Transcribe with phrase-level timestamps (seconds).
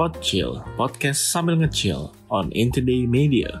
[0.00, 3.60] Podchill, podcast sambil ngechill on Intoday Media.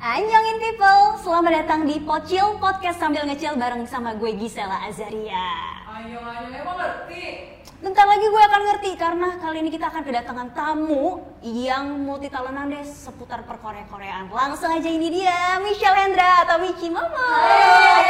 [0.00, 5.44] Annyeongin people, selamat datang di Pocil Podcast sambil ngecil bareng sama gue Gisela Azaria.
[5.92, 7.43] Ayo, ayo, emang ngerti?
[7.84, 12.72] Bentar lagi gue akan ngerti karena kali ini kita akan kedatangan tamu yang multi talentan
[12.72, 14.32] deh seputar perkorea-koreaan.
[14.32, 17.12] Langsung aja ini dia, Michelle Hendra atau Michi Mama.
[17.12, 18.08] Halo,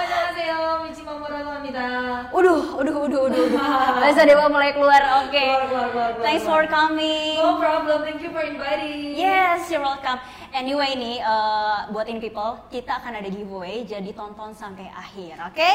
[0.00, 0.88] annyeonghaseyo.
[0.88, 1.84] Michi Momo Ramida.
[2.32, 3.60] Uduh, uduh, uduh, uduh, uduh.
[4.00, 5.28] Bahasa Dewa mulai keluar.
[5.28, 5.36] Oke.
[5.36, 6.24] Okay.
[6.24, 7.36] Thanks for coming.
[7.36, 8.08] No problem.
[8.08, 9.20] Thank you for inviting.
[9.20, 10.16] Yes, you're welcome.
[10.54, 15.72] Anyway nih, eh, buat in people, kita akan ada giveaway, jadi tonton sampai akhir, oke?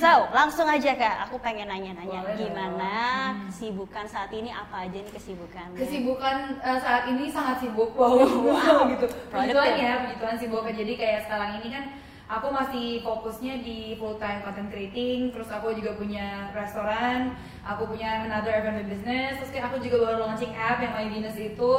[0.00, 2.96] So, langsung aja kak, aku pengen nanya-nanya Boleh gimana
[3.52, 5.76] kesibukan saat ini, apa aja nih kesibukan?
[5.76, 7.92] Kesibukan eh, saat ini sangat sibuk.
[8.00, 8.16] Wow,
[8.48, 8.88] wow.
[8.88, 9.06] gitu.
[9.28, 9.52] Puji.
[9.52, 10.64] Tuhan ya, puji Tuhan sibuk.
[10.64, 11.84] Jadi kayak sekarang ini kan
[12.32, 18.24] aku masih fokusnya di full time content creating, terus aku juga punya restoran, aku punya
[18.24, 21.74] another F&B business, terus kayak aku juga baru launching app yang My Venus itu,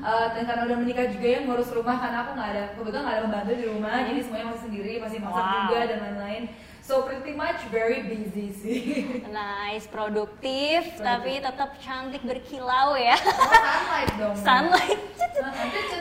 [0.00, 3.16] Eh, dan karena udah menikah juga ya ngurus rumah karena aku nggak ada kebetulan nggak
[3.20, 5.52] ada pembantu di rumah, jadi semuanya masih sendiri, masih masak Wow.
[5.60, 6.42] juga dan lain-lain.
[6.90, 8.82] So pretty much very busy sih.
[9.30, 13.14] Nice, produktif, tapi tetap cantik berkilau ya.
[13.14, 14.34] Oh, sunlight dong.
[14.50, 15.00] Sunlight.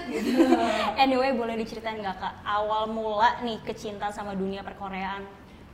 [0.10, 0.50] Gitu.
[1.06, 5.30] Anyway, boleh diceritain nggak kak awal mula nih kecintaan sama dunia perkoreaan?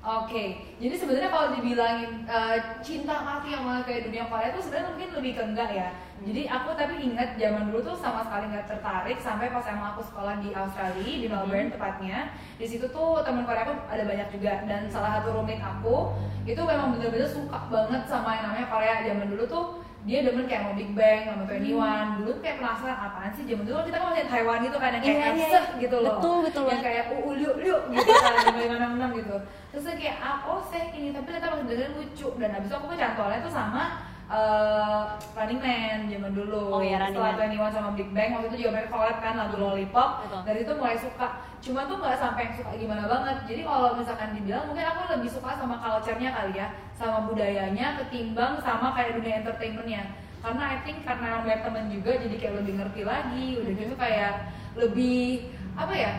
[0.05, 5.09] Oke, jadi sebenarnya kalau dibilangin eh, cinta mati sama kayak dunia Korea itu sebenarnya mungkin
[5.17, 5.89] lebih ke enggak ya.
[6.21, 10.05] Jadi aku tapi ingat zaman dulu tuh sama sekali nggak tertarik sampai pas emang aku
[10.05, 12.29] sekolah di Australia di Melbourne tepatnya.
[12.61, 16.13] Di situ tuh teman Korea aku ada banyak juga dan salah satu roommate aku
[16.45, 19.65] itu memang bener-bener suka banget sama yang namanya Korea zaman dulu tuh
[20.05, 22.09] dia demen kayak mau Big Bang, sama Twenty One.
[22.21, 25.01] Dulu tuh kayak penasaran apaan sih zaman dulu kita kan masih Taiwan gitu kan yang
[25.01, 25.81] kayak iya, Epseh iya.
[25.81, 26.21] gitu loh.
[26.21, 28.33] Betul, betul Yang kayak uu liuk liuk gitu kan
[28.69, 29.37] enam enam gitu
[29.75, 32.87] terus kayak ah oh saya ini tapi ternyata pas dengerin lucu dan habis itu aku
[32.95, 33.83] kan cantolnya tuh sama
[34.25, 35.01] eh,
[35.37, 36.61] Running Man zaman dulu.
[36.73, 37.33] Oh iya, Running setelah.
[37.37, 40.09] Twenty One sama Big Bang waktu itu juga mereka collab kan lagu Lollipop.
[40.25, 40.41] Betul.
[40.45, 41.27] dari itu mulai suka.
[41.61, 43.37] Cuma tuh nggak sampai yang suka gimana banget.
[43.49, 46.67] Jadi kalau misalkan dibilang mungkin aku lebih suka sama culture-nya kali ya.
[46.97, 50.03] Sama budayanya ketimbang sama kayak dunia entertainment-nya.
[50.45, 53.47] Karena I think karena banyak temen juga jadi kayak lebih ngerti lagi.
[53.61, 54.33] Udah gitu kayak
[54.77, 56.11] lebih apa ya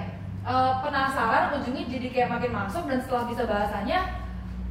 [0.47, 2.83] eh, penasaran ujungnya jadi kayak makin masuk.
[2.91, 4.26] Dan setelah bisa bahasanya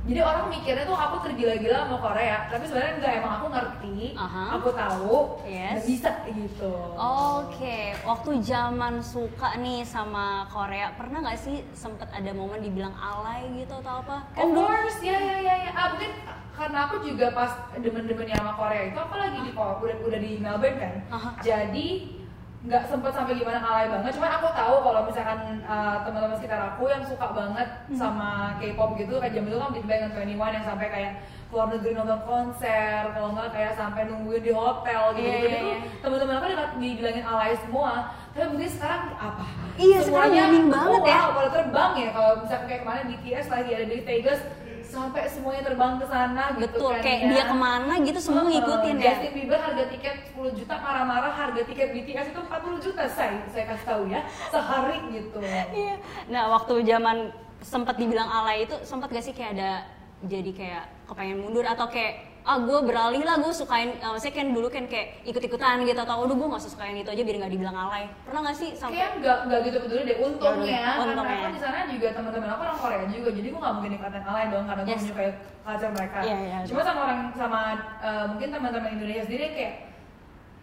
[0.06, 4.44] jadi orang mikirnya tuh aku tergila-gila sama Korea tapi sebenarnya enggak emang aku ngerti Aha.
[4.54, 5.72] aku tahu Yes.
[5.72, 12.32] dan bisa gitu Oke, waktu zaman suka nih sama Korea, pernah nggak sih sempet ada
[12.32, 14.26] momen dibilang alay gitu atau apa?
[14.34, 15.72] Of course, ya ya ya ya.
[15.72, 16.12] Ah, mungkin
[16.52, 20.32] karena aku juga pas demen-demennya sama Korea itu aku lagi di Korea, udah, udah di
[20.40, 20.94] Melbourne kan.
[21.12, 21.30] Aha.
[21.42, 21.88] Jadi
[22.66, 24.18] nggak sempet sampai gimana alay banget.
[24.18, 29.22] Cuman aku tahu kalau misalkan uh, teman-teman sekitar aku yang suka banget sama K-pop gitu,
[29.22, 31.12] kayak jam itu kan Big Bang dan 21 yang sampai kayak
[31.54, 35.30] keluar negeri nonton konser, kalau nggak kayak sampai nungguin di hotel gitu.
[35.30, 35.78] Iya, gitu iya, itu iya.
[36.02, 37.92] teman-teman aku udah dibilangin alay semua.
[38.34, 39.46] Tapi mungkin sekarang apa?
[39.78, 41.18] Iya, sekarang booming banget oh, ya.
[41.22, 44.42] wow, pada terbang ya kalau misalkan kayak kemarin BTS lagi ada di Vegas
[44.96, 47.28] sampai semuanya terbang ke sana gitu Betul, kan kayak ya.
[47.28, 49.04] dia ke mana gitu semua ngikutin ya.
[49.12, 53.66] Justin Bieber harga tiket 10 juta marah-marah harga tiket BTS itu 40 juta saya saya
[53.76, 55.38] kasih tahu ya sehari gitu.
[55.44, 55.96] Iya.
[56.32, 59.72] Nah, waktu zaman sempat dibilang alay itu sempat gak sih kayak ada
[60.24, 64.48] jadi kayak kepengen mundur atau kayak ah gue beralih lah gue sukain eh, maksudnya kan
[64.54, 67.52] dulu kan kayak ikut-ikutan gitu atau udah gue gak usah sukain itu aja biar nggak
[67.52, 71.12] dibilang alay pernah gak sih sampai Kayak nggak nggak gitu peduli deh untungnya Ya, karena
[71.16, 71.42] untungnya.
[71.42, 74.46] aku di sana juga teman-teman aku orang Korea juga jadi gue nggak mungkin dikatain alay
[74.48, 75.02] dong karena gue Yes.
[75.02, 75.30] menyukai
[75.66, 76.18] culture mereka.
[76.22, 76.58] Iya, iya.
[76.70, 77.60] Cuma sama orang sama
[78.00, 79.74] eh, mungkin teman-teman Indonesia sendiri kayak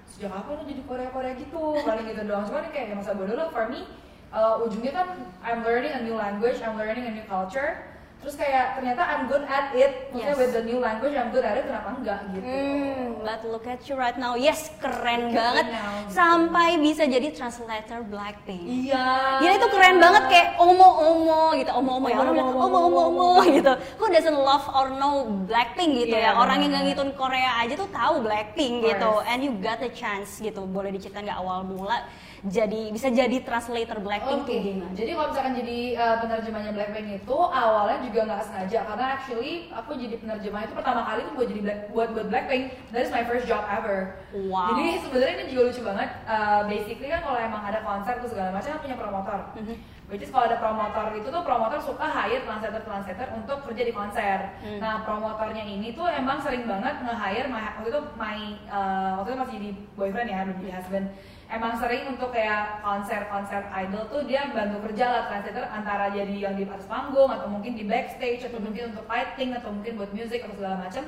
[0.06, 2.44] sejak kapan lu jadi Korea Korea gitu paling gitu doang.
[2.47, 3.91] Cuma kayak ya masa bodoh lah for me
[4.31, 5.06] eh, ujungnya kan
[5.43, 7.91] I'm learning a new language, I'm learning a new culture.
[8.22, 9.93] Terus kayak ternyata I'm good at it.
[10.09, 10.38] Maksudnya Yes.
[10.38, 12.47] with the new language I'm good at it kenapa enggak gitu.
[12.47, 14.38] Hmm, but look at you right now.
[14.38, 15.66] Yes, keren banget.
[15.69, 16.15] now, gitu.
[16.15, 18.62] Sampai bisa jadi translator Blackpink.
[18.62, 19.06] Iya.
[19.43, 22.78] Ya itu keren banget kayak omo omo gitu, omo omo ya orang bilang Omo,
[23.11, 23.28] omo
[23.59, 23.73] gitu.
[23.99, 26.38] Who doesn't love or know Blackpink gitu Iya, ya?
[26.38, 29.12] Orang yang nggak ngitun Korea aja tuh tahu Blackpink gitu.
[29.26, 30.62] And you got the chance gitu.
[30.62, 32.06] Boleh diceritain nggak awal mula
[32.43, 34.91] jadi bisa jadi translator Blackpink Oke, tuh gimana?
[34.99, 39.97] jadi kalau misalkan jadi uh, penerjemahnya Blackpink itu awalnya juga nggak sengaja karena actually aku
[39.97, 42.64] jadi penerjemah itu pertama kali tuh buat jadi Black, buat buat Blackpink.
[42.93, 44.20] That is my first job ever.
[44.37, 44.76] Wow.
[44.76, 46.09] Jadi sebenarnya ini juga lucu banget.
[46.25, 49.41] Uh, basically kan kalau emang ada konser tuh segala macam punya promotor.
[49.56, 49.76] Mhm.
[50.12, 53.97] which is kalau ada promotor itu tuh promotor suka hire translator translator untuk kerja di
[53.97, 54.76] konser Hmm.
[54.76, 58.38] nah promotornya ini tuh emang sering banget nge-hire my- waktu itu my
[58.69, 61.06] uh, waktu itu masih jadi boyfriend ya belum jadi husband
[61.52, 66.54] emang sering untuk kayak konser-konser idol tuh dia bantu kerja lah translator antara jadi yang
[66.56, 70.49] di atas panggung atau mungkin di backstage atau mungkin untuk lighting atau mungkin buat music
[70.49, 71.04] atau segala macam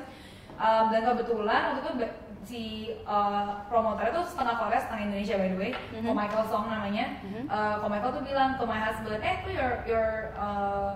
[0.55, 1.91] Um, dan kebetulan waktu itu
[2.47, 2.63] si
[3.03, 5.71] uh, promotornya tuh setengah Korea setengah Indonesia by the way.
[5.91, 6.05] Mhm.
[6.07, 7.19] Ko Michael Song namanya.
[7.27, 7.43] Mhm.
[7.51, 10.95] Uh, Ko Michael tuh bilang to my husband eh tuh your your uh,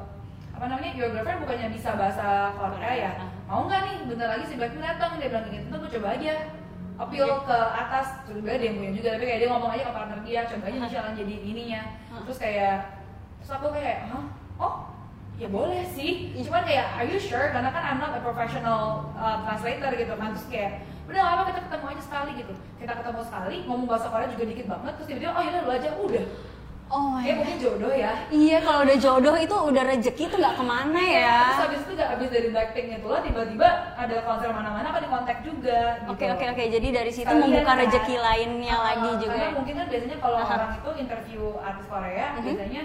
[0.55, 3.11] apa namanya your girlfriend bukannya bisa bahasa Korea ya?
[3.19, 3.29] Ah.
[3.51, 3.97] mau nggak nih?
[4.07, 5.19] Bentar lagi si Blackpink datang.
[5.19, 6.35] Dia bilang gitu tuh gue coba aja
[6.99, 7.47] appeal Oke.
[7.47, 9.09] ke atas terus dia yang punya juga.
[9.15, 11.81] Tapi kayak dia ngomong aja ke partner dia coba aja misalnya jadi ininya.
[12.27, 12.75] Terus kayak
[13.39, 14.23] terus aku kayak hah?
[14.59, 14.75] Oh
[15.39, 16.35] ya boleh sih.
[16.35, 16.43] Ih.
[16.43, 17.47] cuman kayak are you sure?
[17.55, 20.35] Karena kan I'm not a professional uh, translator gitu kan.
[20.35, 20.71] Terus kayak
[21.09, 22.53] udah apa kita ketemu aja sekali gitu.
[22.77, 24.93] Kita ketemu sekali ngomong bahasa Korea juga dikit banget.
[24.99, 25.89] Terus tiba-tiba oh yaudah lu aja.
[25.95, 26.25] Udah
[26.89, 27.35] Oh God.
[27.37, 31.37] mungkin jodoh ya Iya kalau udah jodoh itu udah rezeki tuh nggak ke mana ya.
[31.47, 35.07] terus habis itu gak habis dari Blackpink itu lah tiba-tiba ada konser mana-mana kan di
[35.07, 36.09] kontak juga gitu.
[36.09, 37.77] Oke oke oke jadi dari situ Sekalian membuka kan.
[37.79, 39.33] rezeki lainnya Uh, lagi juga.
[39.35, 40.49] Karena mungkin kan biasanya kalau Aha.
[40.51, 42.43] orang itu interview artis Korea Mhm.
[42.43, 42.81] biasanya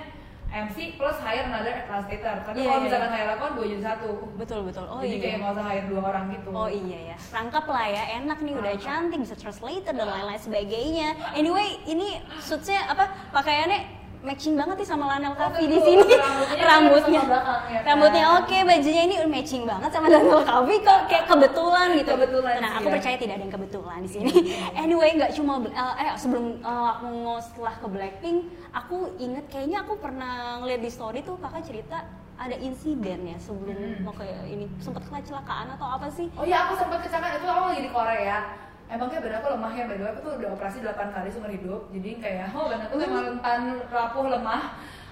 [0.55, 2.35] MC plus hire another translator.
[2.47, 3.17] Tapi Iya, kalau iya, misalkan iya.
[3.19, 4.09] hire aku dua jadi satu.
[4.39, 4.85] Betul betul.
[4.87, 5.41] Oh jadi kayak iya.
[5.43, 6.49] nggak usah hire dua orang gitu.
[6.55, 11.09] Oh iya ya, rangkap lah ya, enak nih udah cantik, bisa translator dan lain-lain sebagainya.
[11.35, 16.01] Anyway, ini suitsnya apa pakaiannya matching banget nih sama Lanel Kavi di sini.
[16.01, 17.85] Rambutnya Rambutnya, ya kan?
[17.85, 22.11] rambutnya oke, bajunya ini matching banget sama Lanel Kavi kok kayak kebetulan gitu.
[22.11, 22.93] Kebetulan Nah aku ya.
[22.97, 24.33] percaya tidak ada yang kebetulan di sini.
[24.83, 28.39] anyway, nggak cuma eh, eh sebelum eh, aku ngomong setelah ke Blackpink,
[28.73, 32.03] aku inget kayaknya aku pernah ngeliat di story tuh kakak cerita
[32.35, 34.03] ada insiden ya sebelum Hmm.
[34.03, 36.27] mau ke ini sempat kecelakaan atau apa sih?
[36.35, 38.39] Oh iya aku sempat kecelakaan itu aku lagi di Korea.
[38.85, 40.13] Emang kayak badan aku lemah ya, by the way.
[40.13, 41.81] Aku tuh udah operasi 8 kali seumur hidup.
[41.91, 44.63] Jadi kayak, oh badan aku emang rentan, rapuh, lemah.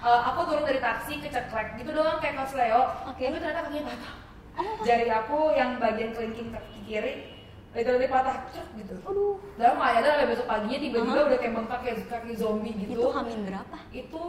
[0.03, 2.91] Eh, Aku turun dari taksi keceklek gitu doang kayak Coach Leo.
[3.07, 3.23] Oke.
[3.23, 4.13] Tapi ternyata kakinya patah.
[4.85, 7.32] Jari aku yang bagian kelingking kaki kiri
[7.73, 8.37] literally patah
[8.73, 12.73] gitu Aduh, Dalam nggak ada sampai besok paginya tiba-tiba udah kayak bengkak kayak kaki zombie
[12.75, 13.77] gitu itu hamin berapa?
[13.89, 14.23] Itu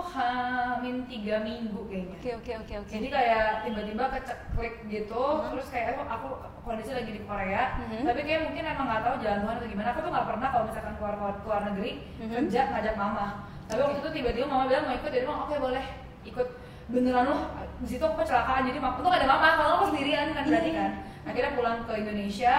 [0.00, 2.90] hamin tiga minggu kayaknya Oke oke oke oke.
[2.90, 5.42] jadi kayak tiba-tiba keceklik gitu Hmm.
[5.50, 6.28] terus kayak aku, aku
[6.62, 8.04] kondisi lagi di Korea Mhm.
[8.04, 10.64] tapi kayak mungkin emang nggak tahu jalan Tuhan atau gimana aku tuh nggak pernah kalau
[10.66, 12.32] misalkan keluar keluar, keluar negeri Mhm.
[12.36, 13.26] kerja ngajak mama
[13.66, 15.84] tapi waktu itu tiba-tiba mama bilang mau ikut jadi mama oke boleh
[16.22, 16.48] ikut
[16.90, 17.40] beneran loh
[17.80, 20.78] di situ aku kecelakaan jadi tuh gak ada mama kalau aku sendirian kan berarti Iya.
[20.78, 20.90] kan.
[21.24, 22.54] Akhirnya pulang ke Indonesia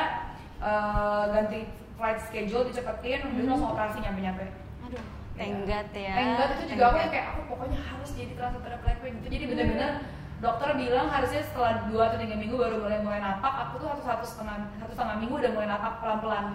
[0.60, 1.60] eh, ganti
[1.96, 3.46] flight schedule dicepetin Mhm.
[3.46, 4.46] langsung operasi nyampe-nyampe.
[4.86, 5.04] Aduh,
[5.34, 6.14] tenggat ya.
[6.14, 7.02] Tenggat itu juga aku Tenggat.
[7.02, 9.92] yang kayak aku pokoknya harus jadi translator Blackpink itu jadi bener-bener
[10.38, 13.54] dokter bilang harusnya setelah dua atau tiga minggu baru mulai mulai napak.
[13.70, 16.46] Aku tuh satu satu setengah satu setengah minggu udah mulai napak pelan pelan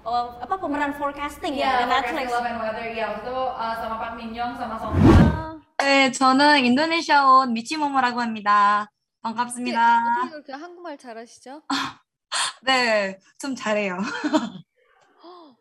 [0.06, 2.28] oh, apa pemeran forecasting ya, Iya, di Netflix.
[2.32, 5.62] Love and Weather ya waktu itu uh, sama Pak Min Young sama Song Kang.
[5.82, 8.86] 네, 저는 인도네시아 온 미치모모라고 합니다.
[9.24, 9.82] 반갑습니다.
[9.98, 11.62] 어떻게 그렇게 한국말 잘하시죠?
[12.62, 13.98] 네, 좀 잘해요.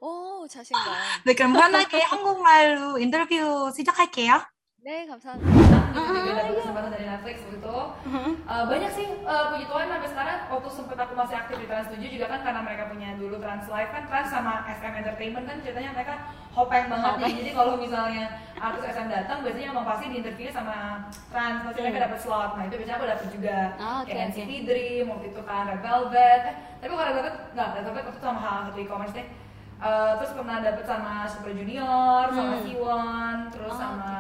[0.00, 0.84] 오, 자신감.
[1.24, 4.40] 네, 그럼 편하게 한국말로 인터뷰 시작할게요.
[4.85, 10.37] deh kamsahamnida ah, kesempatan dari Netflix begitu uh, banyak sih uh, puji Tuhan sampai sekarang
[10.45, 13.65] waktu sempet aku masih aktif di Trans 7 juga kan karena mereka punya dulu Trans
[13.65, 17.33] Live kan Trans sama SM Entertainment kan ceritanya mereka hopeng banget nih.
[17.33, 18.23] Jadi kalau misalnya
[18.61, 22.51] artis SM datang biasanya emang pasti di interview sama Trans pasti mereka dapat slot.
[22.53, 23.57] Nah itu biasanya aku dapat juga.
[23.81, 24.51] Oh, okay, kayak NCT.
[24.69, 26.41] Dream waktu itu kan Red Velvet.
[26.45, 29.27] Eh, tapi kalau Red Velvet nggak Red Velvet waktu itu sama hal satu e-commerce deh.
[30.15, 32.55] Terus pernah dapet sama Super Junior sama.
[32.61, 34.13] Siwon terus sama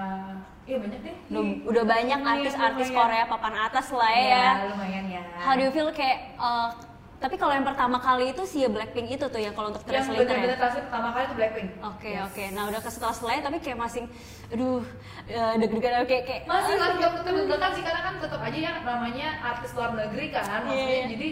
[0.65, 1.15] Iya banyak deh.
[1.29, 2.87] Udah, udah banyak artis-artis.
[2.89, 4.25] Korea papan atas lah ya.
[4.25, 5.21] Iya, lumayan ya.
[5.37, 6.73] How do you feel kayak uh,
[7.15, 10.57] tapi kalau yang pertama kali itu si Blackpink itu tuh ya kalau untuk yang bener-bener
[10.57, 10.69] ya.
[10.83, 11.69] pertama kali itu Blackpink.
[11.81, 12.25] Oke Yes.
[12.27, 12.43] oke.
[12.51, 14.03] Nah udah ke setelah setelah tapi kayak masih,
[14.49, 14.81] aduh
[15.25, 18.75] eh, deg-degan kayak kayak Masih kan belum tetap deg-degan sih karena kan tetap aja yang
[18.81, 20.43] namanya artis luar negeri kan.
[20.65, 21.05] Maksudnya Iya.
[21.13, 21.27] jadi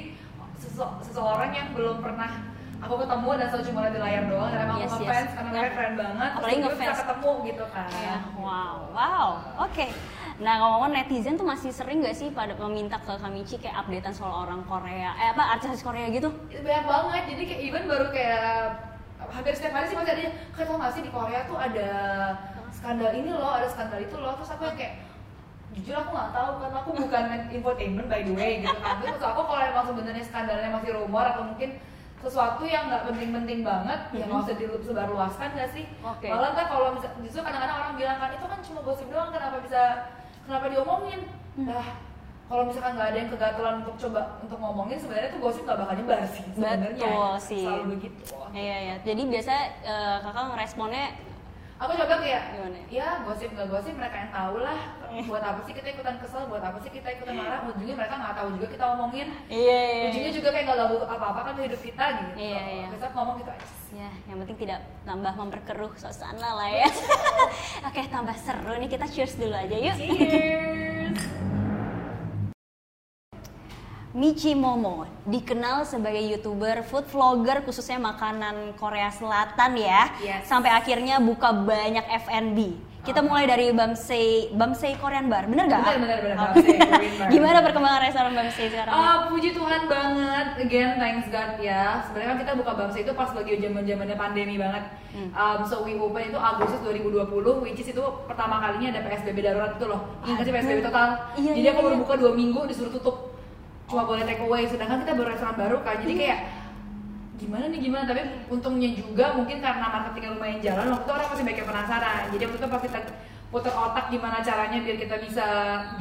[0.56, 2.53] sese- seseorang yang belum pernah
[2.84, 5.08] aku ketemu dan selalu cuma lihat di layar doang karena emang Yes, aku yes.
[5.08, 6.30] ngefans karena mereka keren banget.
[6.30, 6.84] Apalagi Terus ngefans.
[6.84, 7.88] bisa ketemu gitu kan.
[7.90, 9.28] Iya, wow, wow,
[9.64, 9.88] oke.
[10.34, 14.34] Nah ngomong netizen tuh masih sering gak sih pada meminta ke Kamichi kayak updatean soal
[14.44, 16.30] orang Korea, eh apa artis Korea gitu?
[16.50, 18.50] Itu banyak banget jadi kayak even baru kayak
[19.24, 21.90] hampir setiap hari sih masih ada kayak tau gak sih di Korea tuh ada
[22.70, 24.94] skandal ini loh ada skandal itu loh terus aku yang kayak
[25.74, 27.24] jujur aku nggak tahu karena aku bukan
[27.56, 31.44] infotainment by the way gitu kan terus aku kalau emang sebenarnya skandalnya masih rumor atau
[31.50, 31.70] mungkin
[32.24, 36.28] sesuatu yang nggak penting-penting banget ya nggak usah disebarluaskan nggak sih Oke.
[36.32, 39.58] malah kan kalau misal justru kadang-kadang orang bilang kan itu kan cuma gosip doang kenapa
[39.60, 39.82] bisa
[40.48, 41.22] kenapa diomongin
[41.60, 41.86] nah
[42.48, 45.94] kalau misalkan nggak ada yang kegatelan untuk coba untuk ngomongin sebenarnya tuh gosip nggak bakal
[46.00, 47.66] nyebar sih sebenarnya Betul sih.
[47.68, 48.22] selalu begitu
[48.54, 48.96] Iya iya.
[49.02, 51.06] Jadi biasa eh, kakak ngeresponnya
[51.84, 52.80] aku coba kayak Gimana?
[52.88, 54.80] ya gosip nggak gosip mereka yang tahu lah
[55.28, 58.36] buat apa sih kita ikutan kesel buat apa sih kita ikutan marah ujungnya mereka nggak
[58.40, 60.04] tahu juga kita ngomongin iya iya.
[60.10, 62.86] ujungnya juga kayak nggak ganggu apa-apa kan hidup kita gitu Iya, iya.
[63.14, 63.68] ngomong gitu aja.
[63.94, 66.90] Ya, yang penting tidak nambah memperkeruh suasana lah ya.
[67.88, 69.96] Oke, tambah seru nih kita cheers dulu aja yuk.
[70.02, 70.93] cheers
[74.14, 80.14] Michi Momo dikenal sebagai youtuber food vlogger khususnya makanan Korea Selatan ya.
[80.22, 80.46] Yes.
[80.46, 82.78] Sampai akhirnya buka banyak F&B.
[83.04, 85.82] Kita mulai dari Bamsei Bamsei Korean Bar, bener gak?
[85.82, 86.46] Bener, bener, bener, Oh.
[86.54, 87.28] Bamsei Korean Bar.
[87.34, 88.94] Gimana perkembangan restoran Bamsei sekarang?
[88.94, 92.06] Ah, puji Tuhan banget, again thanks God ya.
[92.06, 94.84] Sebenarnya kan kita buka bangsa itu pas lagi zaman zamannya pandemi banget.
[95.34, 97.34] Um, so we open itu Agustus 2020,
[97.66, 100.06] which is itu pertama kalinya ada PSBB darurat itu loh.
[100.30, 101.10] Ingat sih PSBB total.
[101.34, 102.02] Iya, Jadi iya, aku baru iya.
[102.06, 103.33] buka dua minggu disuruh tutup.
[103.90, 104.64] Cuma boleh take away.
[104.66, 106.00] Sedangkan kita baru restoran baru kan.
[106.02, 106.40] Jadi kayak
[107.34, 108.04] gimana nih gimana?
[108.08, 112.22] Tapi untungnya juga mungkin karena marketingnya lumayan jalan waktu itu orang masih banyak yang penasaran.
[112.32, 113.00] Jadi waktu itu pas kita
[113.54, 115.46] putar otak gimana caranya biar kita bisa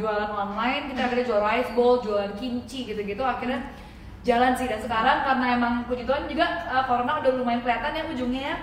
[0.01, 3.75] jualan online kita akhirnya jual rice bowl jualan kimchi gitu-gitu akhirnya
[4.23, 4.71] jalan sih.
[4.71, 8.57] Dan sekarang karena emang puji Tuhan juga uh, corona udah lumayan kelihatan ya ujungnya ya.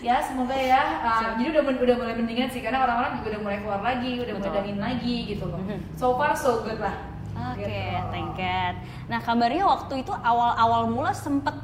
[0.00, 1.02] Ya semoga ya.
[1.02, 4.34] Uh, jadi udah udah mulai mendingan sih karena orang-orang juga udah mulai keluar lagi udah
[4.38, 5.60] mulai dine lagi gitu loh.
[5.98, 7.09] So far so good lah
[7.54, 8.10] Oke, Gitu.
[8.10, 8.74] thank God.
[9.08, 11.56] Nah, kabarnya waktu itu awal-awal mula sempet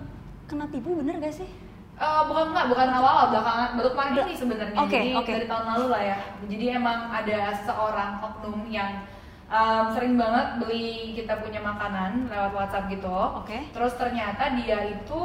[0.47, 1.50] kena tipu bener gak sih?
[1.97, 4.76] Eh, bukan enggak, bukan awal belakangan baru kemarin ini sebenarnya.
[4.76, 5.33] Oke, Jadi oke.
[5.33, 6.16] dari tahun lalu lah ya.
[6.45, 9.00] Jadi emang ada seorang oknum yang
[9.49, 13.16] um, sering banget beli kita punya makanan lewat WhatsApp gitu.
[13.40, 13.73] Oke.
[13.73, 15.21] Terus ternyata dia itu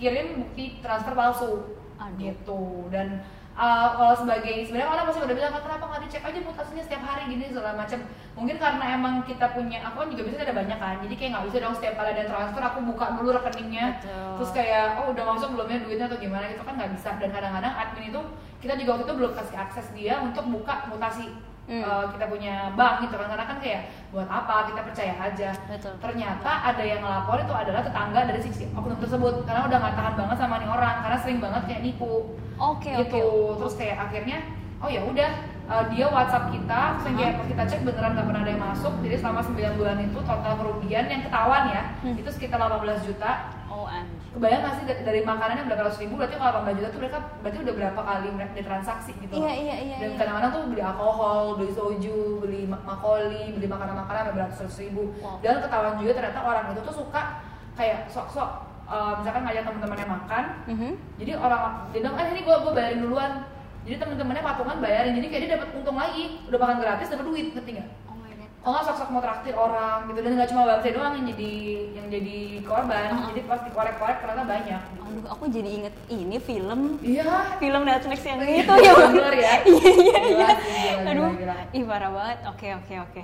[0.00, 1.76] kirim bukti transfer palsu.
[2.00, 2.16] Aduh.
[2.16, 2.62] Gitu.
[2.88, 3.20] Dan
[3.58, 7.02] uh, kalau sebagai sebenarnya orang masih udah bilang "Kak, kenapa nggak dicek aja mutasinya setiap
[7.02, 7.98] hari gini segala macam.
[8.38, 10.96] Mungkin karena emang kita punya aku kan juga biasanya ada banyak kan.
[11.02, 14.30] Jadi kayak nggak bisa dong setiap kali ada transfer aku buka dulu rekeningnya Betul.
[14.38, 17.74] terus kayak oh udah masuk belumnya duitnya atau gimana gitu kan nggak bisa dan kadang-kadang
[17.74, 18.20] admin itu
[18.62, 21.26] kita juga waktu itu belum kasih akses dia untuk buka mutasi
[21.68, 21.84] Hmm.
[21.84, 25.92] eh, kita punya bank gitu kan karena kan kayak buat apa kita percaya aja Betul.
[26.00, 30.14] ternyata ada yang ngelapor itu adalah tetangga dari si oknum tersebut karena udah nggak tahan
[30.16, 33.56] banget sama nih orang karena sering banget kayak nipu Oke, gitu oke.
[33.60, 34.38] terus kayak akhirnya
[34.80, 35.30] oh ya udah
[35.68, 38.64] eh, dia WhatsApp kita terus yang kayak pas kita cek beneran nggak pernah ada yang
[38.64, 42.16] masuk jadi selama 9 bulan itu total kerugian yang ketahuan ya Hmm.
[42.16, 43.32] itu sekitar 18 juta
[43.68, 43.84] Oh.
[44.28, 47.58] Kebayang nggak sih dari, makanannya berapa ratus ribu berarti kalau 18 juta tuh mereka berarti
[47.58, 50.16] udah berapa kali mereka ditransaksi gitu Iya, iya, iya, dan iya.
[50.16, 55.40] kadang-kadang tuh beli alkohol beli soju beli ma- makoli beli makanan-makanan beratus ribu Wow.
[55.40, 57.22] dan ketahuan juga ternyata orang itu tuh suka
[57.72, 58.50] kayak sok-sok
[58.86, 60.90] eh, misalkan ngajak teman-temannya makan Mhm.
[61.16, 63.32] jadi orang dia bilang ah ini gua gua bayarin duluan
[63.82, 67.46] jadi teman-temannya patungan bayarin jadi kayak dia dapat untung lagi udah makan gratis dapat duit
[67.52, 67.88] ngerti nggak
[68.68, 70.20] Oh nggak sok-sok mau traktir orang gitu.
[70.20, 71.52] Dan nggak cuma bangsa doang yang jadi
[71.96, 73.08] yang jadi korban.
[73.08, 73.26] Uh-huh.
[73.32, 74.82] jadi pas dikorek-korek ternyata banyak.
[75.08, 77.00] Aduh, aku jadi inget ini film.
[77.00, 77.56] Iya.
[77.56, 79.52] Film Netflix yang Iya, itu ya bener ya?
[79.72, 80.48] iya iya iya.
[81.00, 81.30] Gila, aduh.
[81.72, 82.38] ih parah banget.
[82.44, 83.20] Oke oke oke.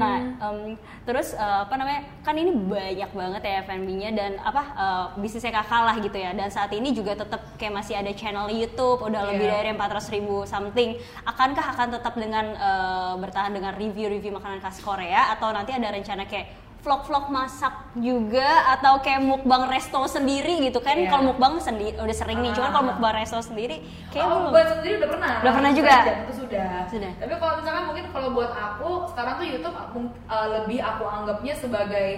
[0.00, 0.58] Nah em,
[1.04, 5.82] terus eh, apa namanya kan ini banyak banget ya F&B-nya dan apa eh, bisnisnya kakak
[5.84, 6.32] lah gitu ya.
[6.32, 9.60] Dan saat ini juga tetap kayak masih ada channel YouTube udah lebih Iya.
[9.60, 10.96] dari 400 ribu something.
[11.28, 16.22] Akankah akan tetap dengan eh, bertahan dengan review-review makanan khas Korea atau nanti ada rencana
[16.24, 16.46] kayak
[16.78, 21.10] vlog-vlog masak juga atau kayak mukbang resto sendiri gitu kan Iya.
[21.10, 22.72] kalau mukbang sendiri udah sering nih cuman Ah.
[22.72, 25.32] kalau mukbang resto sendiri kayak oh, buat sendiri udah pernah.
[25.42, 25.94] Udah pernah juga?
[26.22, 26.86] Itu sudah.
[26.86, 27.10] Sudah.
[27.18, 31.54] Tapi kalau misalkan mungkin kalau buat aku sekarang tuh YouTube aku- uh, lebih aku anggapnya
[31.58, 32.08] sebagai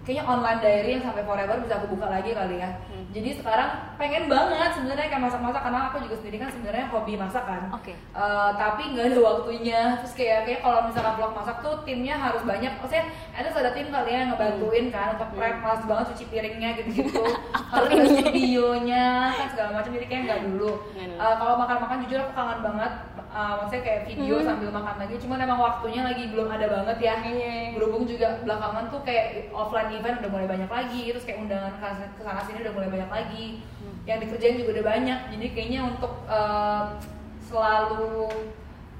[0.00, 2.70] kayaknya online diary yang sampai forever bisa aku buka lagi kali ya.
[2.88, 3.04] Hmm.
[3.12, 7.44] Jadi sekarang pengen banget sebenarnya kayak masak-masak karena aku juga sendiri kan sebenarnya hobi masak
[7.44, 7.62] kan.
[7.76, 7.92] Oke.
[8.16, 9.80] Uh, tapi nggak ada waktunya.
[10.00, 12.72] Terus kayak kayak kalau misalkan vlog masak tuh timnya harus banyak.
[12.80, 13.04] Maksudnya
[13.36, 17.20] ada ada tim kali ya ngebantuin kan untuk prep malas banget cuci piringnya gitu-gitu.
[17.72, 20.72] harus ada studionya kan segala macam jadi kayak nggak dulu.
[20.96, 21.20] Nggak dulu.
[21.20, 22.92] Uh, kalau makan-makan jujur aku kangen banget.
[23.30, 24.46] Uh, maksudnya kayak video Hmm.
[24.50, 25.14] sambil makan lagi.
[25.22, 27.14] Cuman emang waktunya lagi belum ada banget ya.
[27.22, 27.78] Iya.
[27.78, 31.14] Berhubung juga belakangan tuh kayak offline event udah mulai banyak lagi.
[31.14, 31.78] Terus kayak undangan
[32.18, 33.46] ke sana sini udah mulai banyak lagi.
[33.78, 33.94] Hmm.
[34.02, 35.20] Yang dikerjain juga udah banyak.
[35.30, 36.98] Jadi kayaknya untuk uh,
[37.46, 38.30] selalu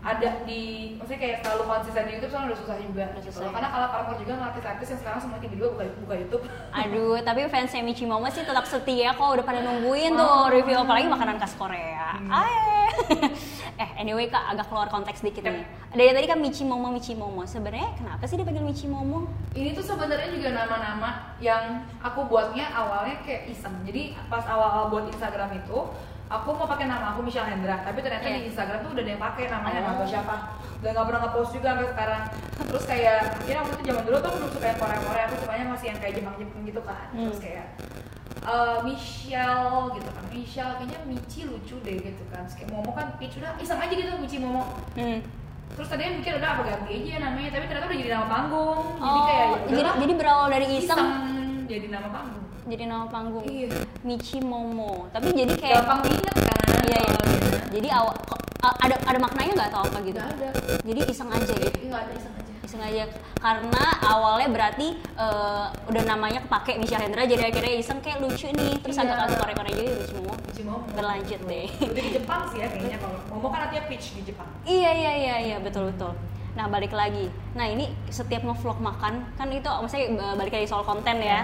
[0.01, 3.53] ada di maksudnya kayak selalu konsisten di YouTube soalnya udah susah juga gitu susah.
[3.53, 6.43] Karena kalau artis juga artis-artis yang sekarang semuanya tiba-tiba buka, buka YouTube.
[6.73, 10.49] Aduh, tapi fans Michi Momo sih tetap setia kok udah pada nungguin Oh.
[10.49, 12.17] tuh review apalagi makanan khas Korea.
[12.17, 12.33] Hmm.
[13.81, 15.65] Eh, anyway Kak, agak keluar konteks dikit nih.
[15.97, 17.49] Dari tadi kan Michi Momo Michi Momo.
[17.49, 19.25] Sebenarnya kenapa sih dipanggil Michi Momo?
[19.57, 23.73] Ini tuh sebenarnya juga nama-nama yang aku buatnya awalnya kayak iseng.
[23.89, 25.79] Jadi pas awal-awal buat Instagram itu
[26.31, 28.39] aku mau pakai nama aku Michelle Hendra tapi ternyata Iya.
[28.39, 30.07] di Instagram tuh udah ada yang pakai namanya Oh.
[30.07, 30.37] siapa.
[30.79, 32.23] Udah nggak pernah nge-post juga sampai sekarang.
[32.63, 35.37] Terus kayak akhirnya waktu itu zaman dulu tuh aku belum suka yang Korea Korea aku
[35.37, 37.07] sukanya masih yang kayak Jepang Jepang gitu kan.
[37.11, 37.43] Terus Hmm.
[37.43, 37.67] kayak
[38.41, 40.25] eh, Michelle gitu kan.
[40.31, 42.41] Michelle kayaknya Michi lucu deh gitu kan.
[42.43, 44.63] Terus kayak Momo kan Peach udah iseng aja gitu Michi Momo.
[44.95, 45.21] Hmm.
[45.71, 48.79] terus tadinya mikir udah apa ganti aja namanya tapi ternyata udah jadi nama panggung.
[48.93, 50.99] Jadi Oh, kayak ya jadi, udahlah, jadi berawal dari iseng.
[50.99, 51.15] Iseng
[51.65, 53.45] jadi nama panggung jadi nama panggung.
[53.45, 53.71] Iya.
[54.01, 55.09] Michi Momo.
[55.09, 57.19] Tapi jadi kayak gampang diinget kan Iya, iya.
[57.71, 58.15] Jadi awal
[58.61, 60.17] ada ada maknanya nggak atau apa gitu?
[60.17, 60.49] Nggak ada.
[60.83, 61.77] Jadi iseng aja gitu.
[61.79, 63.03] Iya, nggak ada iseng aja Iseng aja
[63.41, 68.79] karena awalnya berarti eh, udah namanya kepake Michelle Hendra jadi akhirnya iseng kayak lucu nih
[68.79, 69.09] terus Iya.
[69.09, 70.35] agak kasih korek-korek jadi Michi Momo.
[70.39, 71.67] Michi Momo Berlanjut deh.
[71.67, 75.13] udah di Jepang sih ya kayaknya kalau Momo kan artinya peach di Jepang Iya iya
[75.17, 76.13] iya iya betul betul.
[76.53, 77.27] Nah balik lagi.
[77.55, 81.43] Nah ini setiap ngevlog makan kan itu maksudnya eh, balik lagi soal konten ya.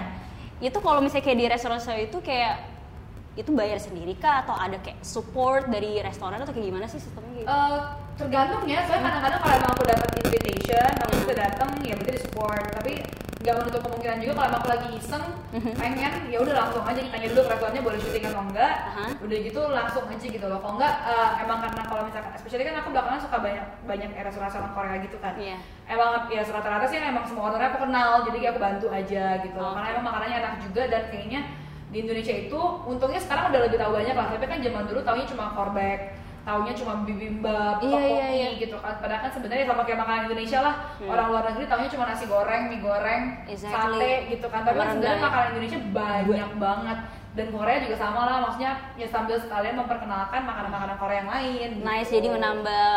[0.57, 2.77] Itu kalau misalnya kayak di restoran saya itu kayak
[3.37, 7.31] itu bayar sendiri kah atau ada kayak support dari restoran atau kayak gimana sih sistemnya
[7.37, 7.45] gitu?
[7.45, 7.79] Eh,
[8.17, 12.21] tergantung ya, soalnya kadang-kadang kalau emang aku dapat invitation, aku bisa datang, ya berarti di
[12.25, 12.65] support.
[12.73, 12.93] Tapi
[13.47, 15.25] nggak menutup kemungkinan juga kalau aku lagi iseng,
[15.79, 18.73] pengen, ya udah langsung aja ditanya dulu ke restorannya boleh syuting atau enggak.
[18.91, 19.05] Aha.
[19.23, 20.59] Udah gitu langsung aja gitu loh.
[20.59, 24.71] Kalau enggak, eh, emang karena kalau misalkan, especially kan aku belakangan suka banyak banyak restoran-restoran
[24.75, 25.33] Korea gitu kan.
[25.39, 25.57] Iya.
[25.87, 29.59] Emang ya rata-rata sih emang semua ownernya aku kenal, jadi kayak aku bantu aja gitu.
[29.63, 29.75] Oke.
[29.79, 31.41] Karena emang makanannya enak juga dan kayaknya
[31.87, 35.23] di Indonesia itu untungnya sekarang udah lebih tahu banyak lah tapi kan zaman dulu taunya
[35.23, 38.49] cuma korbek taunya cuma bibimbap, Iya, iya, iya.
[38.55, 41.11] gitu kan padahal kan sebenarnya sama kayak makanan Indonesia lah Hmm.
[41.11, 43.99] orang luar negeri taunya cuma nasi goreng, mie goreng, Exactly.
[43.99, 45.25] sate gitu kan tapi sebenarnya ya.
[45.27, 46.99] makanan Indonesia banyak banget
[47.35, 51.85] dan Korea juga sama lah maksudnya ya sambil sekalian memperkenalkan makanan-makanan Korea yang lain gitu.
[51.85, 52.87] Nice jadi menambah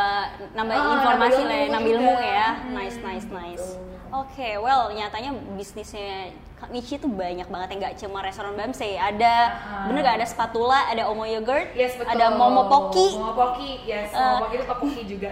[0.54, 2.46] nambah Ah, informasi nambah lah ya, nambah ilmu ya.
[2.54, 3.66] Hmm, Nice nice nice.
[3.74, 3.99] gitu.
[4.10, 9.34] Oke, well nyatanya bisnisnya Kak Michi tuh banyak banget ya nggak cuma restoran Bamse, ada
[9.56, 9.86] Ah.
[9.86, 12.10] bener gak ada spatula, ada Omo yogurt, Yes, betul.
[12.10, 14.10] ada Momopoki, Momopoki, yes.
[14.10, 15.28] Eh, Momopoki itu topoki juga.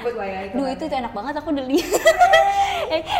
[0.00, 0.40] Food lah ya.
[0.48, 0.72] Duh kan.
[0.72, 1.90] itu tuh enak banget aku udah lihat.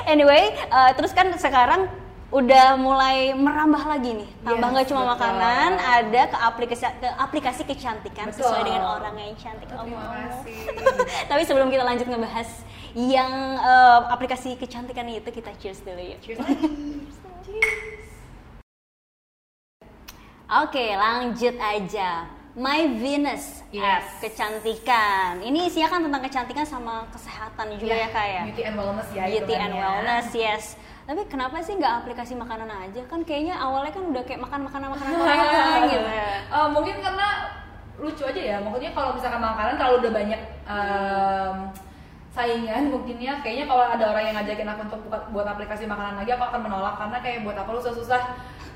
[0.06, 1.90] anyway, eh, terus kan sekarang
[2.32, 4.28] udah mulai merambah lagi nih.
[4.40, 5.12] Tambah Yes, nggak cuma betul.
[5.12, 8.40] makanan, ada ke aplikasi ke aplikasi kecantikan Betul.
[8.40, 9.68] sesuai dengan orang yang cantik.
[9.68, 10.16] Oh, terima Omo.
[10.16, 10.56] kasih.
[11.30, 12.48] Tapi sebelum kita lanjut ngebahas
[12.94, 16.18] yang eh, aplikasi kecantikan itu kita cheers dulu yuk.
[16.20, 16.64] Cheers lagi.
[20.52, 22.28] Oke, lanjut aja.
[22.52, 23.80] My Venus Yes.
[23.80, 25.40] app kecantikan.
[25.40, 28.42] Ini isinya kan tentang kecantikan sama kesehatan juga ya kak ya.
[28.44, 29.24] Beauty and wellness ya.
[29.24, 29.80] Beauty and hitungannya.
[29.80, 30.64] wellness, yes.
[31.02, 33.00] Tapi kenapa sih nggak aplikasi makanan aja?
[33.08, 36.08] Kan kayaknya awalnya kan udah kayak makan makanan makanan Korea gitu.
[36.52, 37.28] Eh, mungkin karena
[37.96, 38.56] lucu aja ya.
[38.60, 41.54] Maksudnya kalau misalkan makanan kalau udah banyak em,
[42.32, 46.32] saingan mungkinnya kayaknya kalau ada orang yang ngajakin aku untuk buka, buat aplikasi makanan lagi
[46.32, 46.94] aku akan menolak.
[46.96, 48.22] Karena kayak buat apa lu susah-susah.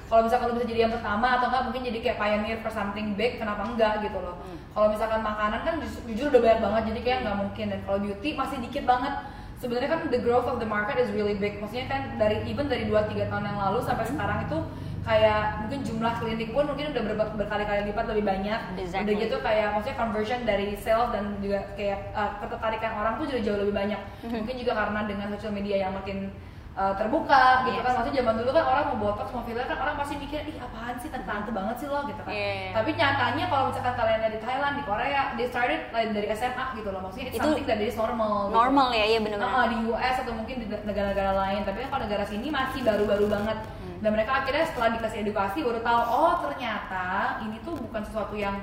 [0.06, 3.18] Kalau misalkan lu bisa jadi yang pertama atau enggak mungkin jadi kayak pioneer for something
[3.18, 4.38] big kenapa enggak gitu loh.
[4.76, 7.66] Kalau misalkan makanan kan jujur, jujur udah banyak banget jadi kayak nggak mungkin.
[7.72, 9.14] Dan kalau beauty masih dikit banget.
[9.56, 11.56] Sebenarnya kan the growth of the market is really big.
[11.56, 14.58] Maksudnya kan dari even dari 2-3 tahun yang lalu sampai sekarang itu
[15.06, 19.06] kayak mungkin jumlah klinik pun mungkin udah ber- berkali-kali lipat lebih banyak Exactly.
[19.06, 23.40] udah gitu kayak maksudnya conversion dari sales dan juga kayak uh, ketertarikan orang tuh juga
[23.40, 26.34] jauh lebih banyak mungkin juga karena dengan social media yang makin
[26.72, 27.84] uh, terbuka gitu Yes.
[27.84, 30.56] kan maksudnya zaman dulu kan orang mau botox mau filler kan orang pasti mikir ih
[30.58, 32.74] apaan sih tante banget sih lo gitu kan Yeah.
[32.74, 36.88] tapi nyatanya kalau misalkan kalian dari Thailand di Korea they started like, dari SMA gitu
[36.90, 38.58] loh maksudnya it's Itu something that is normal gitu.
[38.58, 39.48] Normal ya, iya bener-bener.
[39.48, 43.26] Nah, di US atau mungkin di negara-negara lain tapi kan kalau negara sini masih baru-baru
[43.30, 43.58] banget
[43.98, 47.06] dan mereka akhirnya setelah dikasih edukasi baru tahu oh ternyata
[47.40, 48.60] ini tuh bukan sesuatu yang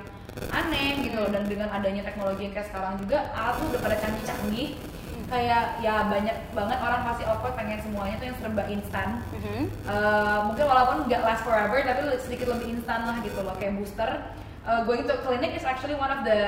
[0.50, 1.30] aneh gitu loh.
[1.30, 4.70] Dan dengan adanya teknologi yang kayak sekarang juga alat tuh udah pada canggih-canggih.
[5.30, 9.10] Kayak ya banyak banget orang pasti awkward pengen semuanya tuh yang serba instan.
[9.34, 9.62] Mhm.
[9.90, 13.54] Eh, mungkin walaupun nggak last forever tapi sedikit lebih instan lah gitu loh.
[13.58, 14.10] Kayak booster.
[14.64, 16.40] Eh, going to clinic is actually one of the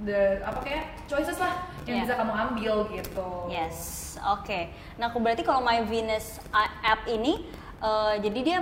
[0.00, 2.04] the apa kayak choices lah yang Yeah.
[2.08, 3.30] bisa kamu ambil gitu.
[3.48, 3.76] Yes,
[4.22, 4.70] oke.
[4.96, 7.48] Nah, aku berarti kalau My Venus a- app ini,
[7.80, 8.58] eh, jadi dia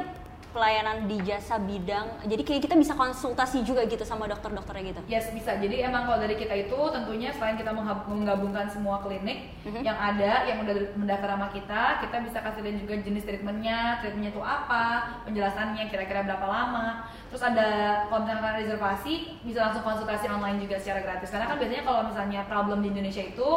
[0.49, 5.01] pelayanan di jasa bidang, jadi kayak kita bisa konsultasi juga gitu sama dokter-dokternya gitu.
[5.05, 5.61] Yes bisa.
[5.61, 7.69] Jadi emang kalau dari kita itu tentunya selain kita
[8.09, 9.85] menggabungkan semua klinik Mhm.
[9.85, 14.33] yang ada yang udah mendaftar sama kita, kita bisa kasih lihat juga jenis treatmentnya, treatmentnya
[14.33, 17.05] itu apa, penjelasannya kira-kira berapa lama.
[17.29, 17.69] Terus ada
[18.09, 21.29] kalau misalkan kalian reservasi bisa langsung konsultasi online juga secara gratis.
[21.29, 23.49] Karena kan biasanya kalau misalnya problem di Indonesia itu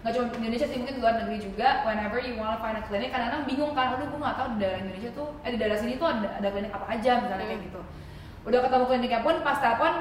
[0.00, 3.44] nggak cuma Indonesia sih mungkin luar negeri juga whenever you wanna find a clinic kadang-kadang
[3.44, 6.08] bingung kan aduh gue nggak tahu di daerah Indonesia tuh eh di daerah sini tuh
[6.08, 7.68] ada, ada klinik apa aja misalnya kayak Hmm.
[7.68, 7.80] gitu
[8.40, 9.92] udah ketemu kliniknya pun pas telepon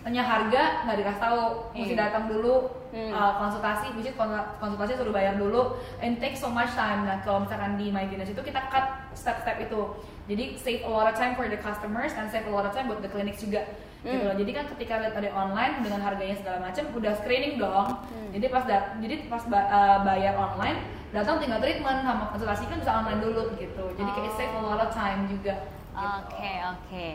[0.00, 1.40] tanya harga nggak dikasih tahu
[1.72, 2.00] mesti Iya.
[2.00, 2.54] datang dulu
[2.88, 3.10] Hmm.
[3.10, 7.74] uh, konsultasi konsul- konsultasi suruh bayar dulu and take so much time nah kalau misalkan
[7.74, 9.80] di My Venus itu kita cut step-step itu
[10.24, 12.86] jadi save a lot of time for the customers and save a lot of time
[12.86, 13.64] buat the clinics juga
[14.04, 14.36] gitu loh.
[14.36, 17.88] Jadi kan ketika lihat ada online dengan harganya segala macam udah screening dong.
[18.30, 18.64] Jadi pas
[18.98, 20.76] jadi pas ba- uh, bayar online
[21.08, 23.84] datang tinggal treatment sama konsultasi kan bisa online dulu gitu.
[23.96, 24.36] Jadi kayak Oh.
[24.36, 25.56] save a lot of time juga.
[25.56, 26.04] gitu.
[26.20, 27.06] Oke oke.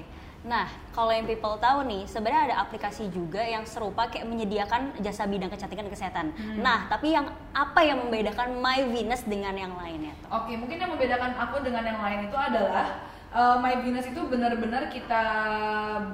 [0.48, 5.28] Nah kalau yang people tahu nih sebenarnya ada aplikasi juga yang serupa kayak menyediakan jasa
[5.28, 6.26] bidang kecantikan dan kesehatan.
[6.32, 6.64] Hmm.
[6.64, 10.32] Nah tapi yang apa yang membedakan My Venus dengan yang lainnya tuh?
[10.32, 13.04] Oke, mungkin yang membedakan aku dengan yang lain itu adalah
[13.36, 15.24] uh, My Venus itu benar-benar kita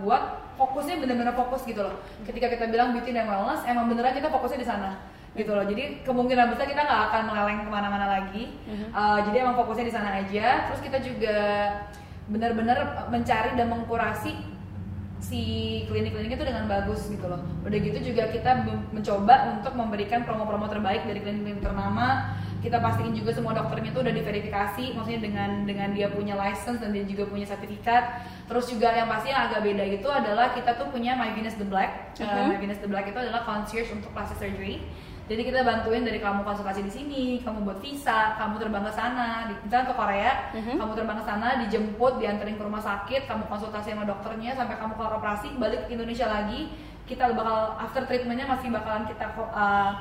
[0.01, 2.01] buat fokusnya benar-benar fokus gitu loh.
[2.25, 4.91] Ketika kita bilang beauty dan wellness, emang beneran kita fokusnya di sana
[5.35, 5.67] gitu loh.
[5.67, 8.55] Jadi kemungkinan besar kita nggak akan meleleng ke mana-mana lagi.
[8.95, 10.71] Uh, jadi emang fokusnya di sana aja.
[10.71, 11.37] Terus kita juga
[12.25, 14.33] benar-benar mencari dan mengkurasi
[15.21, 15.41] si
[15.89, 17.41] klinik-klinik itu dengan bagus gitu loh.
[17.65, 22.37] Udah gitu juga kita mencoba untuk memberikan promo-promo terbaik dari klinik-klinik ternama.
[22.61, 26.97] Kita pastiin juga semua dokternya itu udah diverifikasi, maksudnya dengan dengan dia punya license dan
[26.97, 28.25] dia juga punya sertifikat.
[28.49, 31.67] Terus juga yang pasti yang agak beda itu adalah kita tuh punya My Venus the
[31.69, 32.17] Black.
[32.17, 32.45] Uh, Mhm.
[32.49, 34.81] My Venus the Black itu adalah concierge untuk plastic surgery.
[35.25, 39.49] Jadi kita bantuin dari kamu konsultasi di sini, kamu buat visa, kamu terbang ke sana,
[39.49, 40.77] di, misalnya ke Korea, Mhm.
[40.77, 44.93] kamu terbang ke sana, dijemput, dianterin ke rumah sakit, kamu konsultasi sama dokternya sampai kamu
[44.93, 46.69] kelar operasi, balik ke Indonesia lagi,
[47.09, 49.91] kita bakal after treatmentnya masih bakalan kita uh,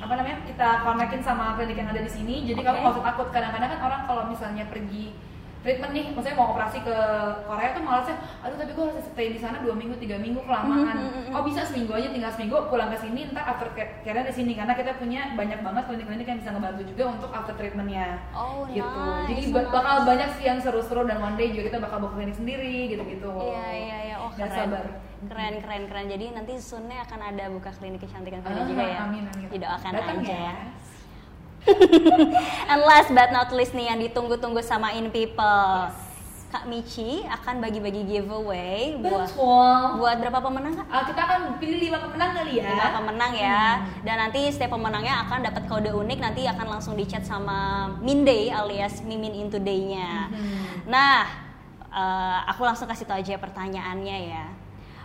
[0.00, 2.48] apa namanya kita konekin sama klinik yang ada di sini.
[2.48, 2.84] Jadi kamu Oke.
[2.84, 3.28] nggak usah takut.
[3.28, 5.12] Kadang-kadang kan orang kalau misalnya pergi
[5.60, 6.96] treatment nih, maksudnya mau operasi ke
[7.44, 10.96] Korea tuh malasnya, aduh tapi gue harus stay di sana dua minggu tiga minggu kelamaan.
[10.96, 11.32] Mhm.
[11.32, 14.72] Oh bisa seminggu aja, tinggal seminggu pulang ke sini, ntar after care di sini karena
[14.72, 18.08] kita punya banyak banget klinik-klinik yang bisa ngebantu juga untuk after treatmentnya.
[18.32, 18.80] Oh gitu.
[18.82, 19.68] nice, Jadi nice.
[19.68, 23.28] bakal banyak sih yang seru-seru dan one day juga kita bakal buka klinik sendiri gitu-gitu.
[23.30, 24.16] Iya iya iya.
[24.16, 24.48] Oh keren.
[24.50, 24.84] sabar.
[25.20, 26.06] Keren keren keren.
[26.08, 28.98] Jadi nanti soonnya akan ada buka klinik kecantikan Ah, pada juga ya.
[29.04, 29.52] Amin amin.
[29.52, 30.40] Didoakan Datang aja ya.
[30.48, 30.54] ya.
[32.70, 35.92] And last but not least nih yang ditunggu-tunggu sama In People.
[36.50, 40.02] Kak Michi akan bagi-bagi giveaway buat Betul.
[40.02, 40.86] buat berapa pemenang Kak?
[40.90, 42.74] Ah, kita akan pilih lima pemenang kali ya.
[42.74, 43.62] lima pemenang ya
[44.02, 48.98] dan nanti setiap pemenangnya akan dapat kode unik nanti akan langsung dicat sama Minday alias
[49.06, 50.26] Mimin in Today-nya
[50.90, 51.22] nah
[51.86, 54.50] eh, aku langsung kasih tau aja pertanyaannya ya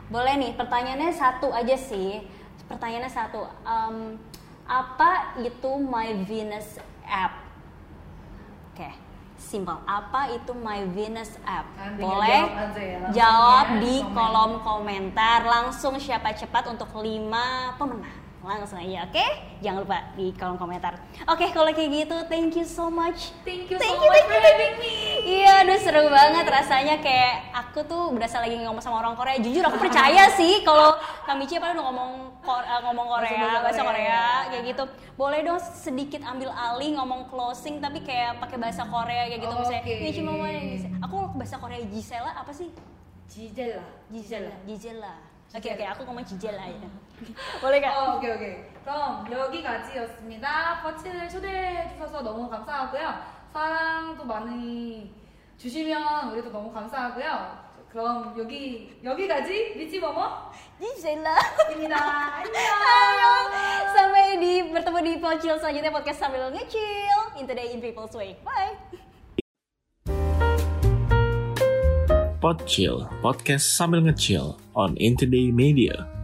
[0.09, 2.25] boleh nih pertanyaannya satu aja sih
[2.65, 4.17] pertanyaannya satu Em,
[4.65, 7.33] apa itu My Venus app?
[8.73, 8.89] Oke
[9.35, 11.69] simple apa itu My Venus app?
[11.77, 14.13] Tinggal boleh jawab aja ya, jawab ya, di komen.
[14.17, 15.39] kolom komentar.
[15.45, 19.25] Langsung siapa cepat untuk lima pemenang langsung aja oke
[19.59, 20.93] jangan lupa di kolom komentar
[21.25, 24.29] oke kalau kayak gitu thank you so much Thank you Thank so you, much thank
[24.29, 24.95] for you, having me.
[25.25, 29.37] Iya, aduh seru banget rasanya kayak aku tuh berasa lagi ngomong sama orang Korea.
[29.37, 32.11] Jujur aku percaya sih kalau Kamichi apa udah ngomong
[32.45, 33.89] eh, ngomong Korea, bahasa Korea.
[33.89, 34.83] Korea kayak gitu.
[35.17, 39.83] Boleh dong sedikit ambil alih ngomong closing tapi kayak pakai bahasa Korea kayak gitu misalnya.
[39.85, 39.93] Oke.
[40.01, 40.47] Michi mama
[41.05, 42.69] Aku bahasa Korea Gisela apa sih?
[43.29, 43.85] Gisela.
[44.09, 44.53] Gisela.
[44.65, 45.13] Gisela.
[45.53, 46.89] Oke oke, aku ngomong Gisela ya.
[47.63, 47.91] Boleh Kak?
[47.95, 48.55] 어, 오케이 오케이.
[48.83, 50.81] 그럼 여기까지였습니다.
[50.83, 53.05] 버친을 초대해 주셔서 너무 감사하고요.
[53.53, 55.13] 사랑도 많이
[55.57, 57.63] 주시면 우리도 너무 감사하고요.
[57.89, 60.51] 그럼 여기 여기까지 미치버머입니다.
[60.79, 61.31] Gisela.
[61.71, 63.25] 안녕.
[63.95, 68.35] Sampai di bertemu di Pocil selanjutnya podcast sambil ngecil in today in people's way.
[68.43, 68.75] Bye.
[72.45, 76.14] Podchill, podcast sambil ngecil on In Today Media.